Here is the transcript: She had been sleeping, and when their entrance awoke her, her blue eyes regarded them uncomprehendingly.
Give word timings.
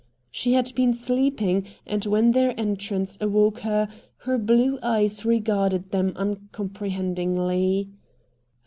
She 0.31 0.53
had 0.53 0.73
been 0.73 0.95
sleeping, 0.95 1.67
and 1.85 2.03
when 2.05 2.31
their 2.31 2.59
entrance 2.59 3.19
awoke 3.21 3.59
her, 3.59 3.87
her 4.21 4.39
blue 4.39 4.79
eyes 4.81 5.25
regarded 5.25 5.91
them 5.91 6.13
uncomprehendingly. 6.15 7.87